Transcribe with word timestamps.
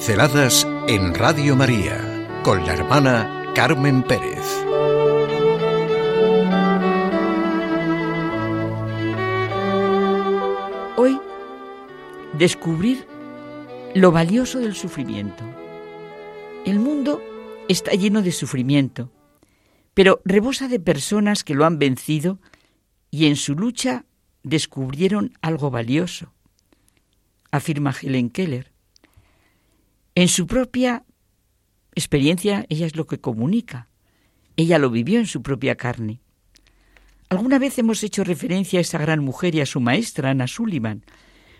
Pinceladas 0.00 0.66
en 0.88 1.12
Radio 1.12 1.54
María 1.56 2.40
con 2.42 2.64
la 2.64 2.72
hermana 2.72 3.52
Carmen 3.54 4.02
Pérez. 4.02 4.46
Hoy, 10.96 11.20
descubrir 12.32 13.06
lo 13.94 14.10
valioso 14.10 14.58
del 14.60 14.74
sufrimiento. 14.74 15.44
El 16.64 16.80
mundo 16.80 17.22
está 17.68 17.90
lleno 17.90 18.22
de 18.22 18.32
sufrimiento, 18.32 19.12
pero 19.92 20.22
rebosa 20.24 20.68
de 20.68 20.80
personas 20.80 21.44
que 21.44 21.54
lo 21.54 21.66
han 21.66 21.78
vencido 21.78 22.38
y 23.10 23.26
en 23.26 23.36
su 23.36 23.54
lucha 23.54 24.06
descubrieron 24.44 25.34
algo 25.42 25.70
valioso, 25.70 26.32
afirma 27.50 27.94
Helen 28.00 28.30
Keller. 28.30 28.69
En 30.14 30.28
su 30.28 30.46
propia 30.46 31.04
experiencia, 31.94 32.66
ella 32.68 32.86
es 32.86 32.96
lo 32.96 33.06
que 33.06 33.20
comunica. 33.20 33.88
Ella 34.56 34.78
lo 34.78 34.90
vivió 34.90 35.18
en 35.18 35.26
su 35.26 35.42
propia 35.42 35.76
carne. 35.76 36.20
Alguna 37.28 37.58
vez 37.60 37.78
hemos 37.78 38.02
hecho 38.02 38.24
referencia 38.24 38.80
a 38.80 38.82
esa 38.82 38.98
gran 38.98 39.20
mujer 39.20 39.54
y 39.54 39.60
a 39.60 39.66
su 39.66 39.80
maestra, 39.80 40.30
Ana 40.30 40.48
Sullivan. 40.48 41.04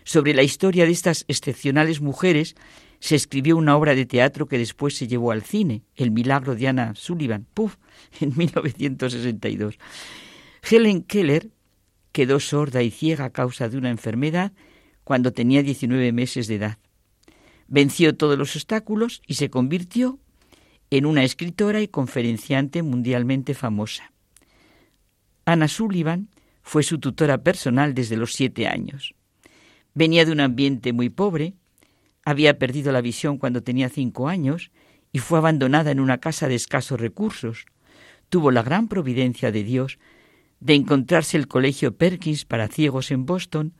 Sobre 0.03 0.33
la 0.33 0.43
historia 0.43 0.85
de 0.85 0.91
estas 0.91 1.23
excepcionales 1.27 2.01
mujeres 2.01 2.55
se 2.99 3.15
escribió 3.15 3.55
una 3.55 3.77
obra 3.77 3.95
de 3.95 4.05
teatro 4.05 4.47
que 4.47 4.57
después 4.57 4.95
se 4.95 5.07
llevó 5.07 5.31
al 5.31 5.43
cine, 5.43 5.83
El 5.95 6.11
milagro 6.11 6.55
de 6.55 6.67
Ana 6.67 6.93
Sullivan, 6.95 7.47
¡puf!, 7.53 7.77
en 8.19 8.33
1962. 8.35 9.79
Helen 10.69 11.03
Keller 11.03 11.49
quedó 12.11 12.39
sorda 12.39 12.83
y 12.83 12.91
ciega 12.91 13.25
a 13.25 13.29
causa 13.31 13.69
de 13.69 13.77
una 13.77 13.89
enfermedad 13.89 14.51
cuando 15.03 15.31
tenía 15.31 15.63
19 15.63 16.11
meses 16.11 16.47
de 16.47 16.55
edad. 16.55 16.77
Venció 17.73 18.17
todos 18.17 18.37
los 18.37 18.53
obstáculos 18.57 19.21
y 19.25 19.35
se 19.35 19.49
convirtió 19.49 20.19
en 20.89 21.05
una 21.05 21.23
escritora 21.23 21.79
y 21.79 21.87
conferenciante 21.87 22.83
mundialmente 22.83 23.53
famosa. 23.53 24.11
Anna 25.45 25.69
Sullivan 25.69 26.27
fue 26.63 26.83
su 26.83 26.99
tutora 26.99 27.43
personal 27.43 27.93
desde 27.93 28.17
los 28.17 28.33
siete 28.33 28.67
años. 28.67 29.15
Venía 29.93 30.25
de 30.25 30.33
un 30.33 30.41
ambiente 30.41 30.91
muy 30.91 31.09
pobre, 31.09 31.53
había 32.25 32.59
perdido 32.59 32.91
la 32.91 32.99
visión 32.99 33.37
cuando 33.37 33.63
tenía 33.63 33.87
cinco 33.87 34.27
años 34.27 34.69
y 35.13 35.19
fue 35.19 35.37
abandonada 35.37 35.91
en 35.91 36.01
una 36.01 36.17
casa 36.17 36.49
de 36.49 36.55
escasos 36.55 36.99
recursos. 36.99 37.67
Tuvo 38.27 38.51
la 38.51 38.63
gran 38.63 38.89
providencia 38.89 39.49
de 39.49 39.63
Dios 39.63 39.97
de 40.59 40.73
encontrarse 40.73 41.37
el 41.37 41.47
colegio 41.47 41.95
Perkins 41.95 42.43
para 42.43 42.67
ciegos 42.67 43.11
en 43.11 43.25
Boston, 43.25 43.73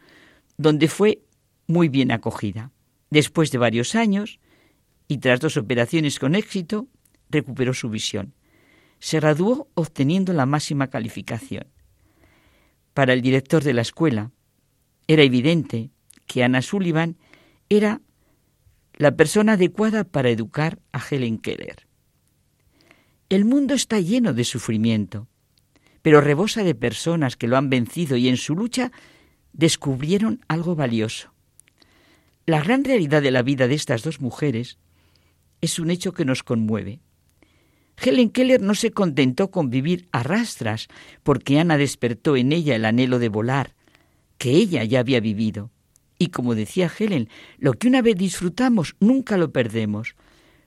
donde 0.55 0.87
fue 0.87 1.23
muy 1.67 1.89
bien 1.89 2.13
acogida. 2.13 2.71
Después 3.11 3.51
de 3.51 3.59
varios 3.59 3.93
años, 3.93 4.39
y 5.07 5.17
tras 5.17 5.41
dos 5.41 5.57
operaciones 5.57 6.17
con 6.17 6.33
éxito, 6.33 6.87
recuperó 7.29 7.73
su 7.73 7.89
visión. 7.89 8.33
Se 8.99 9.19
graduó 9.19 9.67
obteniendo 9.73 10.33
la 10.33 10.45
máxima 10.45 10.87
calificación. 10.87 11.67
Para 12.93 13.13
el 13.13 13.21
director 13.21 13.63
de 13.63 13.73
la 13.73 13.81
escuela, 13.81 14.31
era 15.07 15.23
evidente 15.23 15.91
que 16.25 16.43
Anna 16.43 16.61
Sullivan 16.61 17.17
era 17.69 18.01
la 18.93 19.15
persona 19.15 19.53
adecuada 19.53 20.05
para 20.05 20.29
educar 20.29 20.79
a 20.93 21.01
Helen 21.03 21.37
Keller. 21.37 21.87
El 23.29 23.45
mundo 23.45 23.73
está 23.73 23.99
lleno 23.99 24.33
de 24.33 24.45
sufrimiento, 24.45 25.27
pero 26.01 26.21
rebosa 26.21 26.63
de 26.63 26.75
personas 26.75 27.35
que 27.35 27.47
lo 27.47 27.57
han 27.57 27.69
vencido 27.69 28.15
y 28.15 28.29
en 28.29 28.37
su 28.37 28.55
lucha 28.55 28.91
descubrieron 29.53 30.39
algo 30.47 30.75
valioso. 30.75 31.30
La 32.51 32.61
gran 32.61 32.83
realidad 32.83 33.21
de 33.21 33.31
la 33.31 33.43
vida 33.43 33.69
de 33.69 33.75
estas 33.75 34.03
dos 34.03 34.19
mujeres 34.19 34.77
es 35.61 35.79
un 35.79 35.89
hecho 35.89 36.11
que 36.11 36.25
nos 36.25 36.43
conmueve. 36.43 36.99
Helen 37.95 38.29
Keller 38.29 38.61
no 38.61 38.75
se 38.75 38.91
contentó 38.91 39.51
con 39.51 39.69
vivir 39.69 40.09
a 40.11 40.21
rastras 40.21 40.89
porque 41.23 41.61
Ana 41.61 41.77
despertó 41.77 42.35
en 42.35 42.51
ella 42.51 42.75
el 42.75 42.83
anhelo 42.83 43.19
de 43.19 43.29
volar, 43.29 43.73
que 44.37 44.49
ella 44.49 44.83
ya 44.83 44.99
había 44.99 45.21
vivido. 45.21 45.71
Y 46.17 46.27
como 46.27 46.53
decía 46.53 46.91
Helen, 46.91 47.29
lo 47.57 47.71
que 47.71 47.87
una 47.87 48.01
vez 48.01 48.17
disfrutamos 48.17 48.97
nunca 48.99 49.37
lo 49.37 49.53
perdemos. 49.53 50.17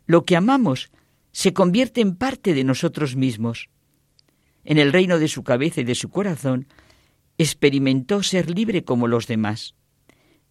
Lo 0.07 0.25
que 0.25 0.37
amamos 0.37 0.91
se 1.33 1.53
convierte 1.53 2.01
en 2.01 2.17
parte 2.17 2.55
de 2.55 2.65
nosotros 2.65 3.15
mismos 3.15 3.69
en 4.65 4.79
el 4.79 4.91
reino 4.91 5.19
de 5.19 5.29
su 5.29 5.45
cabeza 5.45 5.83
y 5.83 5.85
de 5.85 5.95
su 5.95 6.09
corazón, 6.09 6.67
experimentó 7.37 8.23
ser 8.23 8.49
libre 8.49 8.85
como 8.85 9.07
los 9.07 9.27
demás. 9.27 9.75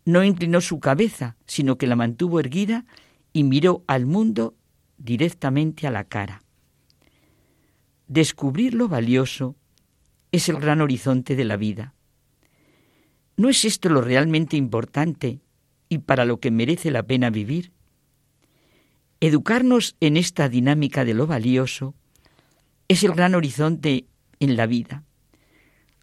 No 0.05 0.23
inclinó 0.23 0.61
su 0.61 0.79
cabeza, 0.79 1.37
sino 1.45 1.77
que 1.77 1.87
la 1.87 1.95
mantuvo 1.95 2.39
erguida 2.39 2.85
y 3.31 3.43
miró 3.43 3.83
al 3.87 4.05
mundo 4.05 4.55
directamente 4.97 5.87
a 5.87 5.91
la 5.91 6.03
cara. 6.03 6.41
Descubrir 8.07 8.73
lo 8.73 8.87
valioso 8.87 9.55
es 10.31 10.49
el 10.49 10.57
gran 10.57 10.81
horizonte 10.81 11.35
de 11.35 11.45
la 11.45 11.57
vida. 11.57 11.93
¿No 13.37 13.49
es 13.49 13.65
esto 13.65 13.89
lo 13.89 14.01
realmente 14.01 14.57
importante 14.57 15.39
y 15.89 15.99
para 15.99 16.25
lo 16.25 16.39
que 16.39 16.51
merece 16.51 16.91
la 16.91 17.03
pena 17.03 17.29
vivir? 17.29 17.71
Educarnos 19.19 19.95
en 19.99 20.17
esta 20.17 20.49
dinámica 20.49 21.05
de 21.05 21.13
lo 21.13 21.27
valioso 21.27 21.95
es 22.87 23.03
el 23.03 23.13
gran 23.13 23.35
horizonte 23.35 24.05
en 24.39 24.57
la 24.57 24.67
vida. 24.67 25.03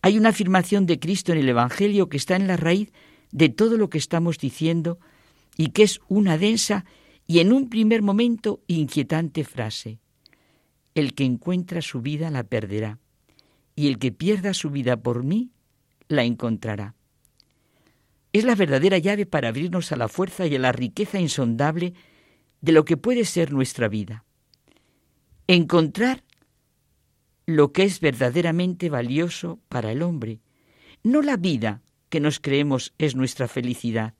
Hay 0.02 0.16
una 0.16 0.30
afirmación 0.30 0.86
de 0.86 0.98
Cristo 0.98 1.32
en 1.32 1.38
el 1.38 1.48
Evangelio 1.48 2.08
que 2.08 2.16
está 2.16 2.36
en 2.36 2.46
la 2.46 2.56
raíz 2.56 2.90
de 3.32 3.48
todo 3.48 3.76
lo 3.76 3.90
que 3.90 3.98
estamos 3.98 4.38
diciendo 4.38 4.98
y 5.56 5.68
que 5.68 5.82
es 5.82 6.00
una 6.08 6.38
densa 6.38 6.84
y 7.26 7.40
en 7.40 7.52
un 7.52 7.68
primer 7.68 8.02
momento 8.02 8.60
inquietante 8.66 9.44
frase. 9.44 9.98
El 10.94 11.14
que 11.14 11.24
encuentra 11.24 11.82
su 11.82 12.00
vida 12.00 12.30
la 12.30 12.42
perderá, 12.42 12.98
y 13.76 13.86
el 13.86 13.98
que 13.98 14.10
pierda 14.10 14.52
su 14.54 14.70
vida 14.70 14.96
por 14.96 15.22
mí 15.22 15.50
la 16.08 16.24
encontrará. 16.24 16.94
Es 18.32 18.44
la 18.44 18.54
verdadera 18.54 18.98
llave 18.98 19.26
para 19.26 19.48
abrirnos 19.48 19.92
a 19.92 19.96
la 19.96 20.08
fuerza 20.08 20.46
y 20.46 20.56
a 20.56 20.58
la 20.58 20.72
riqueza 20.72 21.20
insondable 21.20 21.94
de 22.60 22.72
lo 22.72 22.84
que 22.84 22.96
puede 22.96 23.24
ser 23.24 23.52
nuestra 23.52 23.88
vida. 23.88 24.24
Encontrar 25.46 26.24
lo 27.46 27.72
que 27.72 27.84
es 27.84 28.00
verdaderamente 28.00 28.90
valioso 28.90 29.58
para 29.68 29.90
el 29.92 30.02
hombre, 30.02 30.40
no 31.02 31.22
la 31.22 31.36
vida 31.36 31.82
que 32.10 32.20
nos 32.20 32.40
creemos 32.40 32.92
es 32.98 33.16
nuestra 33.16 33.48
felicidad. 33.48 34.14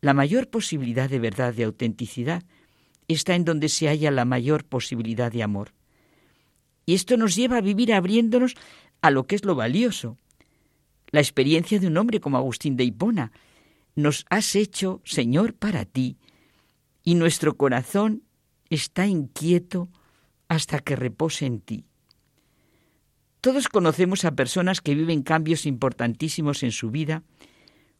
La 0.00 0.14
mayor 0.14 0.48
posibilidad 0.48 1.10
de 1.10 1.18
verdad, 1.18 1.52
de 1.52 1.64
autenticidad, 1.64 2.44
está 3.08 3.34
en 3.34 3.44
donde 3.44 3.68
se 3.68 3.88
halla 3.88 4.10
la 4.10 4.24
mayor 4.24 4.64
posibilidad 4.64 5.30
de 5.30 5.42
amor. 5.42 5.72
Y 6.86 6.94
esto 6.94 7.16
nos 7.16 7.36
lleva 7.36 7.58
a 7.58 7.60
vivir 7.60 7.92
abriéndonos 7.92 8.54
a 9.02 9.10
lo 9.10 9.26
que 9.26 9.34
es 9.34 9.44
lo 9.44 9.54
valioso. 9.54 10.16
La 11.10 11.20
experiencia 11.20 11.78
de 11.78 11.86
un 11.86 11.96
hombre 11.96 12.20
como 12.20 12.36
Agustín 12.36 12.76
de 12.76 12.84
Hipona. 12.84 13.32
Nos 13.94 14.24
has 14.30 14.54
hecho, 14.54 15.02
Señor, 15.04 15.54
para 15.54 15.84
ti, 15.84 16.16
y 17.02 17.14
nuestro 17.14 17.56
corazón 17.56 18.22
está 18.70 19.06
inquieto 19.06 19.88
hasta 20.46 20.78
que 20.78 20.94
repose 20.94 21.46
en 21.46 21.60
ti. 21.60 21.84
Todos 23.40 23.68
conocemos 23.68 24.24
a 24.24 24.34
personas 24.34 24.80
que 24.80 24.94
viven 24.94 25.22
cambios 25.22 25.64
importantísimos 25.64 26.62
en 26.62 26.72
su 26.72 26.90
vida 26.90 27.22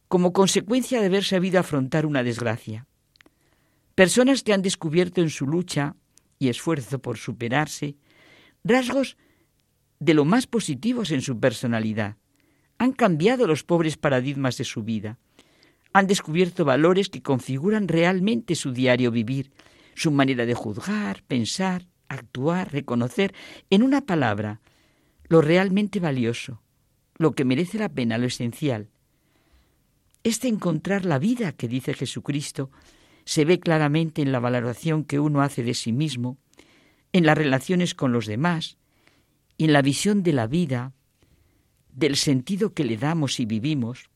como 0.09 0.33
consecuencia 0.33 0.99
de 0.99 1.05
haber 1.05 1.23
sabido 1.23 1.59
afrontar 1.59 2.05
una 2.05 2.23
desgracia. 2.23 2.87
Personas 3.95 4.43
que 4.43 4.53
han 4.53 4.61
descubierto 4.61 5.21
en 5.21 5.29
su 5.29 5.45
lucha 5.45 5.95
y 6.39 6.49
esfuerzo 6.49 6.99
por 6.99 7.17
superarse 7.17 7.95
rasgos 8.63 9.17
de 9.99 10.13
lo 10.13 10.25
más 10.25 10.47
positivos 10.47 11.11
en 11.11 11.21
su 11.21 11.39
personalidad. 11.39 12.17
Han 12.77 12.93
cambiado 12.93 13.47
los 13.47 13.63
pobres 13.63 13.97
paradigmas 13.97 14.57
de 14.57 14.63
su 14.63 14.83
vida. 14.83 15.19
Han 15.93 16.07
descubierto 16.07 16.65
valores 16.65 17.09
que 17.09 17.21
configuran 17.21 17.87
realmente 17.87 18.55
su 18.55 18.71
diario 18.71 19.11
vivir, 19.11 19.51
su 19.95 20.11
manera 20.11 20.45
de 20.45 20.53
juzgar, 20.53 21.23
pensar, 21.23 21.87
actuar, 22.07 22.71
reconocer, 22.71 23.33
en 23.69 23.83
una 23.83 24.01
palabra, 24.01 24.61
lo 25.29 25.41
realmente 25.41 25.99
valioso, 25.99 26.61
lo 27.17 27.33
que 27.33 27.45
merece 27.45 27.77
la 27.77 27.89
pena, 27.89 28.17
lo 28.17 28.25
esencial. 28.25 28.89
Este 30.23 30.47
encontrar 30.47 31.05
la 31.05 31.19
vida 31.19 31.53
que 31.53 31.67
dice 31.67 31.93
Jesucristo 31.93 32.71
se 33.25 33.45
ve 33.45 33.59
claramente 33.59 34.23
en 34.23 34.31
la 34.31 34.39
valoración 34.39 35.05
que 35.05 35.19
uno 35.19 35.41
hace 35.41 35.63
de 35.63 35.75
sí 35.75 35.93
mismo, 35.93 36.37
en 37.13 37.25
las 37.25 37.37
relaciones 37.37 37.93
con 37.93 38.11
los 38.11 38.25
demás, 38.25 38.77
en 39.59 39.71
la 39.71 39.83
visión 39.83 40.23
de 40.23 40.33
la 40.33 40.47
vida, 40.47 40.93
del 41.93 42.15
sentido 42.15 42.73
que 42.73 42.83
le 42.83 42.97
damos 42.97 43.39
y 43.39 43.45
vivimos. 43.45 44.09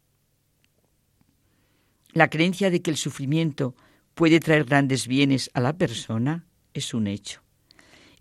La 2.11 2.29
creencia 2.29 2.71
de 2.71 2.81
que 2.81 2.91
el 2.91 2.97
sufrimiento 2.97 3.75
puede 4.15 4.39
traer 4.39 4.65
grandes 4.65 5.07
bienes 5.07 5.51
a 5.53 5.61
la 5.61 5.77
persona 5.77 6.47
es 6.73 6.93
un 6.93 7.07
hecho. 7.07 7.41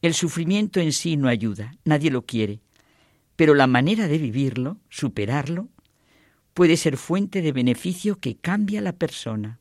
El 0.03 0.15
sufrimiento 0.15 0.81
en 0.81 0.93
sí 0.93 1.17
no 1.17 1.29
ayuda, 1.29 1.77
nadie 1.85 2.11
lo 2.11 2.27
quiere, 2.27 2.61
pero 3.37 3.55
la 3.55 3.67
manera 3.67 4.09
de 4.09 4.19
vivirlo, 4.19 4.79
superarlo, 4.89 5.69
puede 6.55 6.77
ser 6.77 6.97
fuente 6.97 7.43
de 7.43 7.53
beneficio 7.53 8.19
que 8.19 8.37
cambia 8.37 8.81
a 8.81 8.83
la 8.83 8.93
persona. 8.93 9.59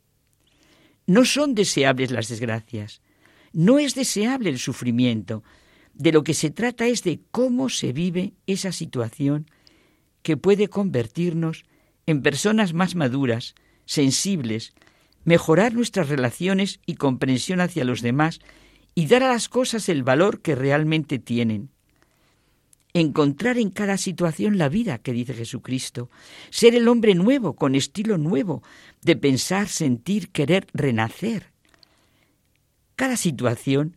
No 1.07 1.25
son 1.25 1.55
deseables 1.55 2.11
las 2.11 2.27
desgracias. 2.27 3.01
No 3.53 3.79
es 3.79 3.95
deseable 3.95 4.49
el 4.49 4.59
sufrimiento. 4.59 5.43
De 5.93 6.11
lo 6.11 6.23
que 6.23 6.33
se 6.33 6.51
trata 6.51 6.87
es 6.87 7.03
de 7.03 7.21
cómo 7.31 7.69
se 7.69 7.91
vive 7.91 8.33
esa 8.47 8.71
situación 8.71 9.49
que 10.21 10.37
puede 10.37 10.67
convertirnos 10.67 11.65
en 12.05 12.21
personas 12.21 12.73
más 12.73 12.95
maduras, 12.95 13.55
sensibles, 13.85 14.73
mejorar 15.23 15.73
nuestras 15.73 16.09
relaciones 16.09 16.79
y 16.85 16.95
comprensión 16.95 17.61
hacia 17.61 17.83
los 17.83 18.01
demás 18.01 18.39
y 18.95 19.07
dar 19.07 19.23
a 19.23 19.29
las 19.29 19.49
cosas 19.49 19.89
el 19.89 20.03
valor 20.03 20.41
que 20.41 20.55
realmente 20.55 21.19
tienen. 21.19 21.69
Encontrar 22.93 23.57
en 23.57 23.69
cada 23.69 23.97
situación 23.97 24.57
la 24.57 24.69
vida 24.69 24.97
que 24.97 25.13
dice 25.13 25.33
Jesucristo, 25.33 26.09
ser 26.49 26.75
el 26.75 26.87
hombre 26.87 27.15
nuevo, 27.15 27.55
con 27.55 27.75
estilo 27.75 28.17
nuevo, 28.17 28.63
de 29.01 29.15
pensar, 29.15 29.69
sentir, 29.69 30.29
querer, 30.29 30.67
renacer. 30.73 31.51
Cada 32.95 33.17
situación 33.17 33.95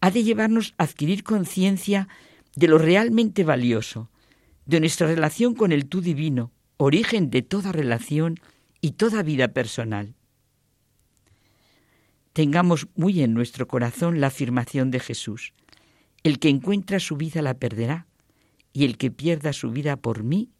ha 0.00 0.10
de 0.10 0.24
llevarnos 0.24 0.74
a 0.78 0.84
adquirir 0.84 1.22
conciencia 1.22 2.08
de 2.56 2.68
lo 2.68 2.78
realmente 2.78 3.44
valioso, 3.44 4.10
de 4.66 4.80
nuestra 4.80 5.06
relación 5.06 5.54
con 5.54 5.70
el 5.70 5.86
tú 5.86 6.00
divino, 6.00 6.50
origen 6.76 7.30
de 7.30 7.42
toda 7.42 7.70
relación 7.72 8.40
y 8.80 8.92
toda 8.92 9.22
vida 9.22 9.48
personal 9.48 10.14
tengamos 12.32 12.88
muy 12.94 13.22
en 13.22 13.34
nuestro 13.34 13.68
corazón 13.68 14.20
la 14.20 14.28
afirmación 14.28 14.90
de 14.90 15.00
Jesús. 15.00 15.52
El 16.22 16.38
que 16.38 16.48
encuentra 16.48 17.00
su 17.00 17.16
vida 17.16 17.42
la 17.42 17.54
perderá, 17.54 18.06
y 18.72 18.84
el 18.84 18.96
que 18.96 19.10
pierda 19.10 19.52
su 19.52 19.70
vida 19.70 19.96
por 19.96 20.22
mí 20.22 20.50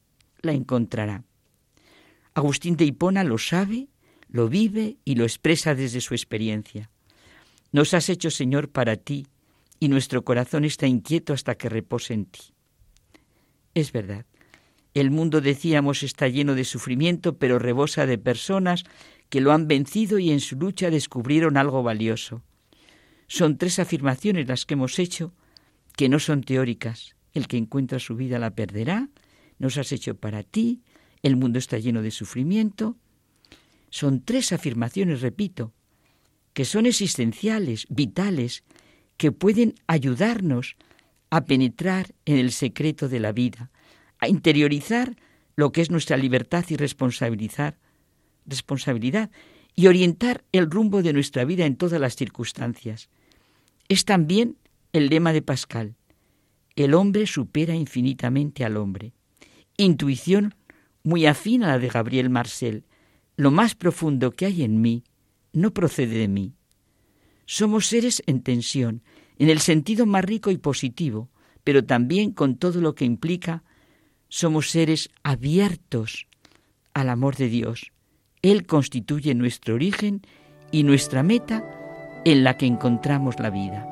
la 0.40 0.52
encontrará. 0.52 1.24
Agustín 2.34 2.76
de 2.76 2.84
Hipona 2.84 3.24
lo 3.24 3.38
sabe, 3.38 3.88
lo 4.28 4.48
vive 4.48 4.96
y 5.04 5.14
lo 5.14 5.24
expresa 5.24 5.74
desde 5.74 6.00
su 6.00 6.14
experiencia. 6.14 6.90
Nos 7.72 7.94
has 7.94 8.08
hecho, 8.08 8.30
Señor, 8.30 8.70
para 8.70 8.96
ti, 8.96 9.26
y 9.80 9.88
nuestro 9.88 10.24
corazón 10.24 10.64
está 10.64 10.86
inquieto 10.86 11.32
hasta 11.32 11.56
que 11.56 11.68
repose 11.68 12.14
en 12.14 12.26
ti. 12.26 12.40
Es 13.74 13.92
verdad, 13.92 14.26
el 14.94 15.10
mundo, 15.10 15.40
decíamos, 15.40 16.02
está 16.02 16.28
lleno 16.28 16.54
de 16.54 16.64
sufrimiento, 16.64 17.38
pero 17.38 17.58
rebosa 17.58 18.06
de 18.06 18.18
personas 18.18 18.84
que 19.30 19.40
lo 19.40 19.52
han 19.52 19.66
vencido 19.66 20.18
y 20.18 20.30
en 20.30 20.40
su 20.40 20.56
lucha 20.56 20.90
descubrieron 20.90 21.56
algo 21.56 21.82
valioso. 21.82 22.42
Son 23.26 23.56
tres 23.56 23.78
afirmaciones 23.78 24.46
las 24.46 24.66
que 24.66 24.74
hemos 24.74 24.98
hecho 24.98 25.32
que 25.96 26.10
no 26.10 26.18
son 26.18 26.42
teóricas. 26.42 27.16
El 27.32 27.48
que 27.48 27.56
encuentra 27.56 27.98
su 27.98 28.16
vida 28.16 28.38
la 28.38 28.54
perderá, 28.54 29.08
nos 29.58 29.78
has 29.78 29.92
hecho 29.92 30.16
para 30.16 30.42
ti, 30.42 30.82
el 31.22 31.36
mundo 31.36 31.58
está 31.58 31.78
lleno 31.78 32.02
de 32.02 32.10
sufrimiento. 32.10 32.96
Son 33.90 34.22
tres 34.22 34.52
afirmaciones, 34.52 35.20
repito, 35.20 35.72
que 36.52 36.64
son 36.64 36.86
existenciales, 36.86 37.86
vitales, 37.88 38.64
que 39.16 39.32
pueden 39.32 39.74
ayudarnos 39.86 40.76
a 41.30 41.44
penetrar 41.44 42.14
en 42.24 42.38
el 42.38 42.52
secreto 42.52 43.08
de 43.08 43.20
la 43.20 43.32
vida, 43.32 43.70
a 44.18 44.28
interiorizar 44.28 45.16
lo 45.56 45.72
que 45.72 45.80
es 45.80 45.90
nuestra 45.90 46.16
libertad 46.16 46.64
y 46.68 46.76
responsabilizar 46.76 47.78
responsabilidad 48.46 49.30
y 49.74 49.86
orientar 49.86 50.44
el 50.52 50.70
rumbo 50.70 51.02
de 51.02 51.12
nuestra 51.12 51.44
vida 51.44 51.66
en 51.66 51.76
todas 51.76 52.00
las 52.00 52.16
circunstancias. 52.16 53.08
Es 53.88 54.04
también 54.04 54.56
el 54.92 55.08
lema 55.08 55.32
de 55.32 55.42
Pascal. 55.42 55.94
El 56.76 56.94
hombre 56.94 57.26
supera 57.26 57.74
infinitamente 57.74 58.64
al 58.64 58.76
hombre. 58.76 59.12
Intuición 59.76 60.54
muy 61.02 61.26
afín 61.26 61.64
a 61.64 61.68
la 61.68 61.78
de 61.78 61.88
Gabriel 61.88 62.30
Marcel. 62.30 62.84
Lo 63.36 63.50
más 63.50 63.74
profundo 63.74 64.30
que 64.30 64.46
hay 64.46 64.62
en 64.62 64.80
mí 64.80 65.04
no 65.52 65.72
procede 65.72 66.18
de 66.18 66.28
mí. 66.28 66.54
Somos 67.46 67.86
seres 67.86 68.22
en 68.26 68.42
tensión, 68.42 69.02
en 69.38 69.50
el 69.50 69.60
sentido 69.60 70.06
más 70.06 70.24
rico 70.24 70.50
y 70.50 70.56
positivo, 70.56 71.30
pero 71.64 71.84
también 71.84 72.32
con 72.32 72.56
todo 72.56 72.80
lo 72.80 72.94
que 72.94 73.04
implica, 73.04 73.64
somos 74.28 74.70
seres 74.70 75.10
abiertos 75.22 76.26
al 76.94 77.08
amor 77.08 77.36
de 77.36 77.48
Dios, 77.48 77.92
él 78.42 78.66
constituye 78.66 79.34
nuestro 79.34 79.74
origen 79.74 80.22
y 80.70 80.82
nuestra 80.82 81.22
meta 81.22 81.64
en 82.24 82.44
la 82.44 82.56
que 82.56 82.66
encontramos 82.66 83.38
la 83.38 83.50
vida. 83.50 83.91